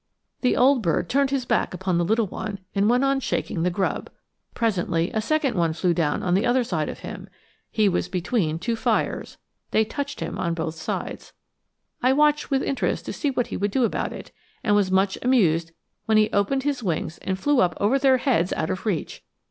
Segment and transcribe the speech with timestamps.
[0.41, 3.69] The old bird turned his back upon the little one and went on shaking the
[3.69, 4.09] grub.
[4.55, 7.29] Presently a second one flew down on the other side of him,
[7.69, 9.37] he was between two fires;
[9.69, 11.33] they touched him on both sides.
[12.01, 14.31] I watched with interest to see what he would do about it,
[14.63, 15.71] and was much amused
[16.07, 19.23] when he opened his wings and flew up over their heads out of reach!